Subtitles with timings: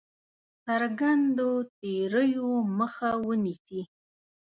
[0.65, 3.81] څرګندو تېریو مخه ونیسي.